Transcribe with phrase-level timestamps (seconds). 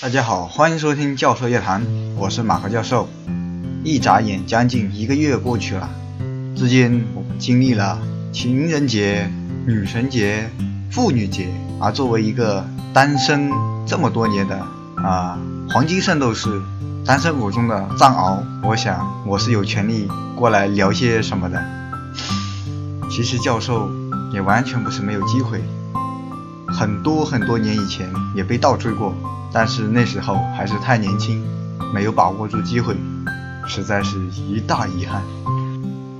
[0.00, 3.08] 大家好，欢迎收听教授夜谈，我是马克教授。
[3.82, 5.90] 一眨眼，将近一个月过去了，
[6.54, 7.98] 至今我们经历了
[8.32, 9.28] 情人节、
[9.66, 10.48] 女神节、
[10.92, 11.48] 妇女节，
[11.80, 12.64] 而作为一个
[12.94, 13.50] 单身
[13.88, 14.64] 这么多年的
[15.02, 15.36] 啊
[15.68, 16.48] 黄金圣斗士，
[17.04, 21.60] 单身狗中的藏獒，我想我是有权利过来聊些什么的。
[23.10, 23.90] 其实教授
[24.32, 25.60] 也完全不是没有机会，
[26.68, 29.12] 很多很多年以前也被倒追过。
[29.52, 31.42] 但是那时候还是太年轻，
[31.94, 32.94] 没有把握住机会，
[33.66, 34.16] 实在是
[34.48, 35.22] 一大遗憾。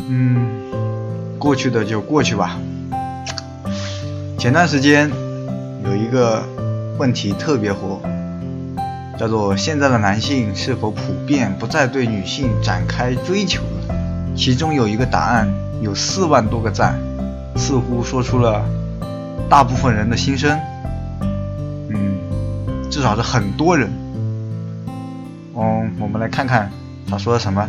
[0.09, 0.49] 嗯，
[1.39, 2.59] 过去的就过去吧。
[4.39, 5.11] 前段时间
[5.85, 6.43] 有一个
[6.99, 8.01] 问题特别火，
[9.19, 13.95] 叫做现在的男性是否普遍不再对女性展开追求了？
[14.37, 16.99] 其中有一个答案有四万多个赞，
[17.57, 18.65] 似乎说出了
[19.51, 20.59] 大部分人的心声。
[22.99, 23.89] 至少是很多人。
[25.55, 26.69] 嗯，我们来看看
[27.09, 27.65] 他说的什么。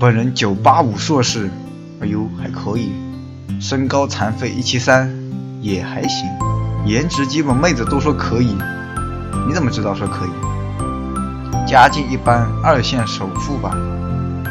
[0.00, 1.48] 本人九八五硕士，
[2.00, 2.90] 哎呦还可以，
[3.60, 5.08] 身高残废一七三，
[5.60, 6.28] 也还行，
[6.84, 8.56] 颜值基本妹子都说可以。
[9.46, 10.30] 你怎么知道说可以？
[11.64, 13.70] 家境一般，二线首富吧。
[13.76, 14.44] 嗯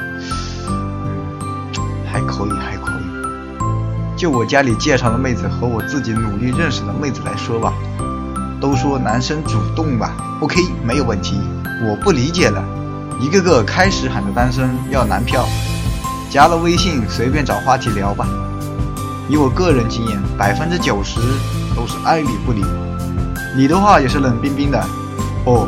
[2.10, 3.04] 还可以，还可以。
[4.16, 7.74] 就我家里介绍的妹子和我自己努力认识的妹子来说吧。
[8.64, 11.38] 都说男生主动吧，OK，没有问题。
[11.86, 12.64] 我不理解了，
[13.20, 15.46] 一个个开始喊着单身要男票，
[16.32, 18.26] 加了微信随便找话题聊吧。
[19.28, 21.20] 以我个人经验，百分之九十
[21.76, 22.64] 都是爱理不理，
[23.58, 24.80] 理的话也是冷冰冰的。
[25.44, 25.68] 哦，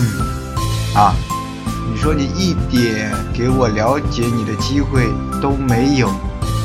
[0.00, 1.14] 嗯，啊，
[1.88, 5.08] 你说你一点给我了解你的机会
[5.40, 6.10] 都没有，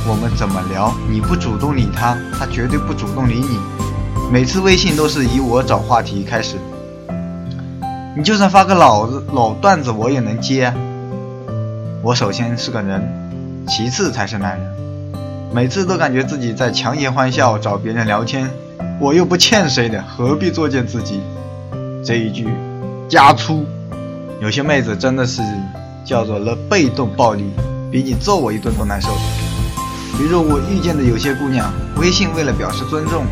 [0.08, 0.92] 我们怎么聊？
[1.08, 3.60] 你不主动理他，他绝对不主动理你。
[4.34, 6.56] 每次微信都是以我找话题开始，
[8.18, 10.74] 你就算发个老子老段子我也能接。
[12.02, 13.08] 我首先是个人，
[13.68, 14.76] 其次才是男人。
[15.54, 18.50] 每次都感觉自己在强颜欢笑找别人聊天，
[19.00, 21.22] 我又不欠谁的，何必作践自己？
[22.04, 22.48] 这一句
[23.08, 23.64] 加粗，
[24.42, 25.44] 有些妹子真的是
[26.04, 27.52] 叫做了被动暴力，
[27.92, 29.10] 比你揍我一顿都难受。
[30.18, 33.28] 比如我遇见的有些姑娘，微信为了表示尊重。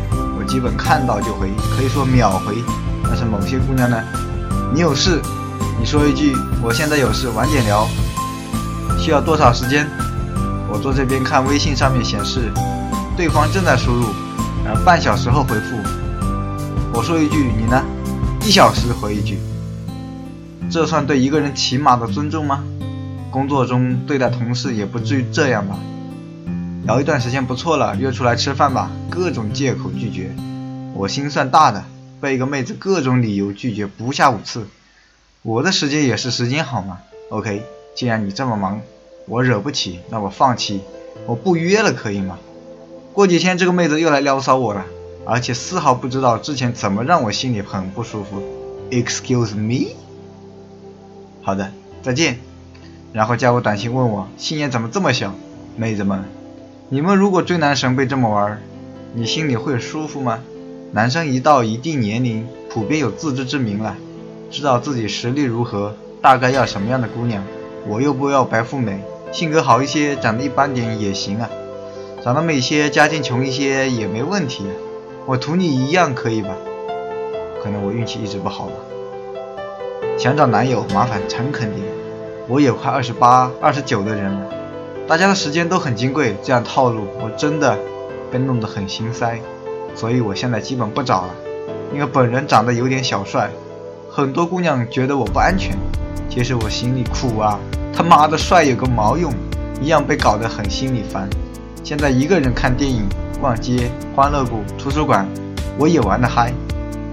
[0.52, 2.62] 基本看到就回，可以说秒回。
[3.04, 3.98] 但是某些姑娘呢，
[4.74, 5.18] 你有事，
[5.80, 7.88] 你说一句我现在有事，晚点聊。
[8.98, 9.88] 需要多少时间？
[10.70, 12.52] 我坐这边看微信上面显示，
[13.16, 14.04] 对方正在输入，
[14.62, 15.78] 然后半小时后回复。
[16.92, 17.82] 我说一句你呢？
[18.44, 19.38] 一小时回一句。
[20.70, 22.62] 这算对一个人起码的尊重吗？
[23.30, 25.78] 工作中对待同事也不至于这样吧？
[26.84, 28.90] 聊一段时间不错了，约出来吃饭吧。
[29.08, 30.34] 各种借口拒绝，
[30.94, 31.84] 我心算大的，
[32.20, 34.66] 被一个妹子各种理由拒绝不下五次。
[35.42, 36.98] 我的时间也是时间好吗
[37.30, 37.62] ？OK，
[37.94, 38.80] 既然你这么忙，
[39.28, 40.80] 我惹不起，那我放弃，
[41.26, 42.36] 我不约了，可以吗？
[43.12, 44.84] 过几天这个妹子又来撩骚我了，
[45.24, 48.42] 而且丝毫不知道之前怎么让我心里很不舒服。
[48.90, 49.94] Excuse me？
[51.42, 51.70] 好的，
[52.02, 52.40] 再见。
[53.12, 55.32] 然后加我短信问我心眼怎么这么小，
[55.76, 56.24] 妹子们。
[56.92, 58.60] 你们如果追男神被这么玩，
[59.14, 60.40] 你心里会舒服吗？
[60.90, 63.96] 男生一到一定年龄，普遍有自知之明了，
[64.50, 67.42] 知道自己实力如何，大概要什么样的姑娘。
[67.88, 69.00] 我又不要白富美，
[69.32, 71.48] 性格好一些，长得一般点也行啊。
[72.22, 74.66] 长得美些，家境穷一些也没问题。
[75.24, 76.50] 我图你一样可以吧？
[77.64, 78.74] 可能我运气一直不好吧。
[80.18, 81.86] 想找男友，麻烦诚恳点。
[82.48, 84.46] 我也快二十八、二十九的人了。
[85.08, 87.78] 大家的时间都很金贵，这样套路我真的
[88.30, 89.38] 被弄得很心塞，
[89.94, 91.34] 所以我现在基本不找了。
[91.92, 93.50] 因为本人长得有点小帅，
[94.10, 95.76] 很多姑娘觉得我不安全。
[96.30, 97.58] 其实我心里苦啊，
[97.92, 99.30] 他妈的帅有个毛用，
[99.82, 101.28] 一样被搞得很心里烦。
[101.84, 103.06] 现在一个人看电影、
[103.38, 105.28] 逛街、欢乐谷、图书馆，
[105.78, 106.52] 我也玩得嗨。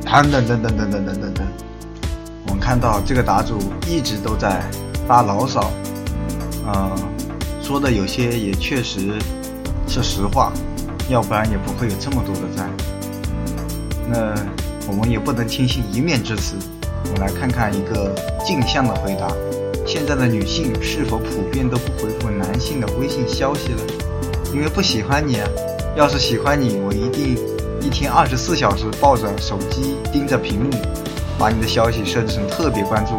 [0.06, 1.48] 等等等等等等等等等，
[2.48, 4.62] 我们看到这个答主一直都在
[5.06, 5.70] 发牢骚，
[6.66, 6.92] 啊。
[7.70, 9.14] 说的有些也确实
[9.88, 10.52] 是实话，
[11.08, 12.68] 要不然也不会有这么多的赞。
[14.08, 14.34] 那
[14.88, 16.56] 我们也不能轻信一面之词。
[17.06, 18.12] 我们来看看一个
[18.44, 19.28] 镜像的回答：
[19.86, 23.82] 现在的女性是否普遍都不回复男性的微信消息了？
[24.52, 25.48] 因为不喜欢你啊！
[25.96, 27.38] 要是喜欢你，我一定
[27.84, 30.72] 一天二十四小时抱着手机盯着屏幕，
[31.38, 33.12] 把你的消息设置成特别关注。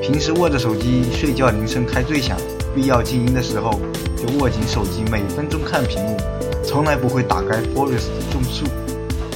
[0.00, 2.38] 平时握着手机睡觉，铃声开最响。
[2.74, 3.80] 必要静音的时候，
[4.16, 6.16] 就握紧手机，每分钟看屏幕，
[6.64, 8.66] 从来不会打开 Forest 种树。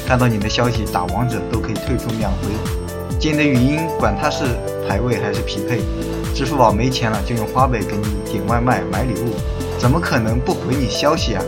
[0.07, 2.49] 看到你的消息，打王者都可以退出秒回。
[3.19, 4.45] 接你的语音，管它是
[4.89, 5.81] 排位还是匹配。
[6.35, 9.35] 支付宝没钱了，就用花呗给你点外卖、买礼物，
[9.79, 11.43] 怎么可能不回你消息啊？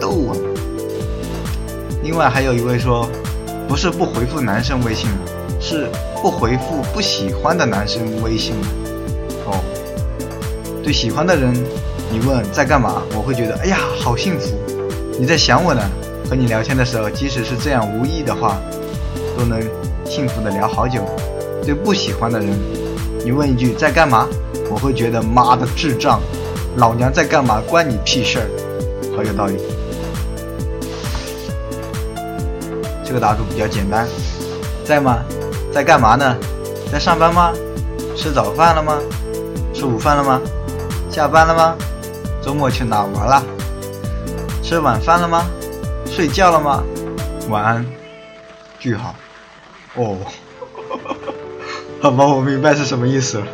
[0.00, 0.36] 逗啊！
[2.02, 3.08] 另外还有一位说，
[3.68, 5.18] 不是不回复男生微信了，
[5.60, 5.88] 是
[6.20, 8.66] 不回复不喜欢的男生微信了。
[10.82, 11.54] 对喜欢的人，
[12.10, 14.58] 你问在干嘛，我会觉得哎呀好幸福，
[15.18, 15.82] 你在想我呢。
[16.30, 18.58] 和你聊天的时候，即使是这样无意的话，
[19.36, 19.60] 都能
[20.06, 21.04] 幸福的聊好久。
[21.62, 22.48] 对不喜欢的人，
[23.22, 24.26] 你问一句在干嘛，
[24.70, 26.22] 我会觉得妈的智障，
[26.76, 28.48] 老娘在干嘛关你屁事儿，
[29.14, 29.58] 好有道理。
[33.04, 34.08] 这个答主比较简单，
[34.86, 35.18] 在吗？
[35.70, 36.34] 在干嘛呢？
[36.90, 37.52] 在上班吗？
[38.16, 38.98] 吃早饭了吗？
[39.74, 40.40] 吃午饭了吗？
[41.12, 41.76] 下班了吗？
[42.42, 43.44] 周末去哪玩了？
[44.62, 45.44] 吃晚饭了吗？
[46.06, 46.82] 睡觉了吗？
[47.50, 47.86] 晚安。
[48.78, 49.14] 句号。
[49.94, 50.16] 哦。
[52.00, 53.46] 好吧，我明白是什么意思了。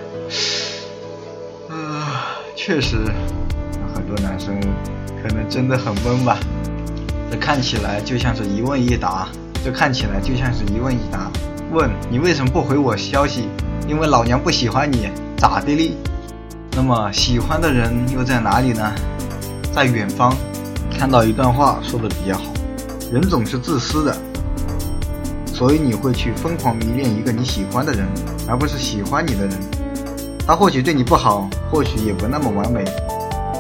[1.69, 2.97] 啊，确实，
[3.93, 4.57] 很多男生
[5.21, 6.39] 可能真的很闷吧。
[7.29, 9.27] 这看起来就像是一问一答。
[9.65, 11.29] 这看起来就像是一问一答。
[11.73, 13.49] 问你为什么不回我消息？
[13.89, 15.97] 因为老娘不喜欢你，咋的哩？
[16.73, 18.93] 那么喜欢的人又在哪里呢？
[19.75, 20.35] 在远方。
[20.91, 22.53] 看到一段话说的比较好，
[23.13, 24.17] 人总是自私的，
[25.47, 28.05] 所以你会去疯狂迷恋一个你喜欢的人，
[28.49, 29.51] 而不是喜欢你的人。
[30.45, 32.85] 他或许对你不好，或许也不那么完美，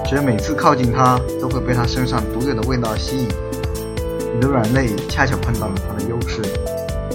[0.04, 3.28] 只是每次靠近他，都会被他身上独有的味道吸引。
[4.34, 6.42] 你的软肋恰巧碰到了他的优势，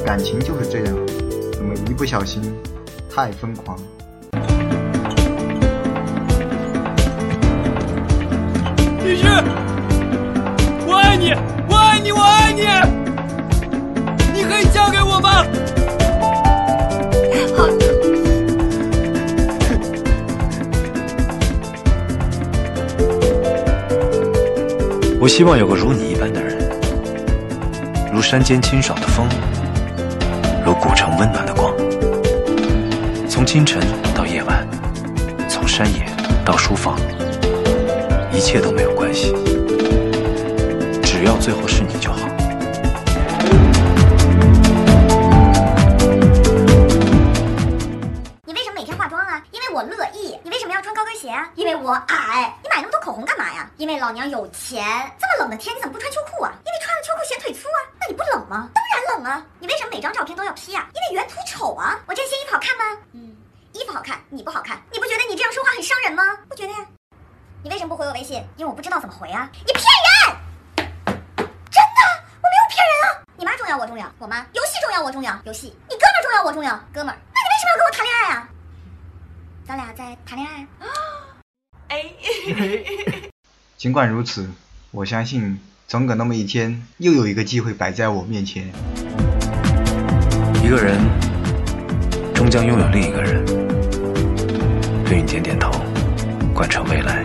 [0.05, 0.95] 感情就是这样，
[1.51, 2.41] 怎么一不小心
[3.13, 3.77] 太疯狂？
[9.03, 9.27] 必须！
[10.87, 11.33] 我爱你，
[11.67, 12.61] 我爱你，我爱你！
[14.33, 15.43] 你可以嫁给我吗？
[17.57, 17.67] 好。
[25.19, 26.57] 我希望有个如你一般的人，
[28.13, 29.27] 如山间清爽的风，
[30.65, 31.73] 如古城温暖的光。
[33.27, 33.81] 从清晨
[34.15, 34.65] 到夜晚，
[35.49, 36.05] 从山野
[36.45, 36.97] 到书房，
[38.43, 39.31] 一切都没有关系。
[41.01, 42.27] 只要最后是你就好。
[48.43, 49.41] 你为什么每天化妆啊？
[49.51, 50.37] 因为我乐意。
[50.43, 51.49] 你为什么要穿高跟鞋啊？
[51.55, 52.53] 因为我矮。
[52.61, 53.71] 你买那么多口红干嘛呀？
[53.77, 54.83] 因为老娘有钱。
[55.17, 56.51] 这么冷的天，你怎么不穿秋裤啊？
[56.65, 57.79] 因为穿了秋裤显腿粗啊。
[57.97, 58.69] 那你不冷吗？
[58.73, 59.41] 当然冷啊。
[59.59, 60.85] 你为什么每张照片都要 P 啊？
[60.93, 61.97] 因为原图丑啊。
[62.07, 62.99] 我这些衣服好看吗？
[63.13, 63.37] 嗯，
[63.71, 64.77] 衣服好看，你不好看。
[64.91, 66.23] 你不觉得你这样说话很伤人吗？
[66.49, 66.79] 不觉得呀。
[67.65, 68.43] 你为什么不回我微信？
[68.57, 69.49] 因为我不知道怎么回啊。
[69.65, 70.37] 你骗人！
[70.75, 72.01] 真的，
[72.41, 73.23] 我没有骗人啊！
[73.37, 76.77] 你妈重要，我重要；我妈游戏重要，我重要；游戏，你哥们重要，我重要。
[76.91, 78.49] 哥们儿，那你为什么要跟我谈恋爱啊？
[79.65, 80.67] 咱俩在谈恋爱。
[81.87, 83.29] 哎，
[83.77, 84.49] 尽管如此，
[84.91, 85.57] 我相信
[85.87, 88.67] 总有那么一天，又有一个机会摆在我面前。
[90.61, 90.99] 一个人
[92.35, 93.45] 终将拥有另一个人，
[95.05, 95.71] 对你点点头，
[96.53, 97.23] 贯彻未来，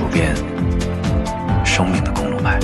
[0.00, 0.34] 主编
[1.62, 2.58] 生命的公路牌。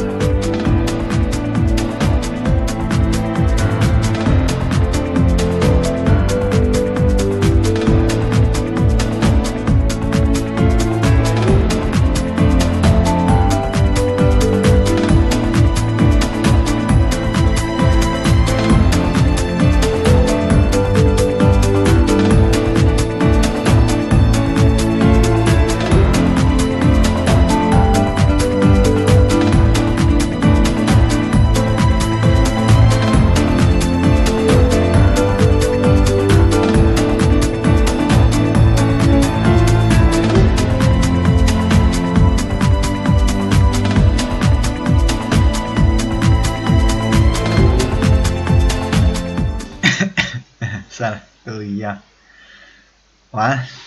[51.87, 53.43] 算了，都一样。
[53.47, 53.86] 晚安。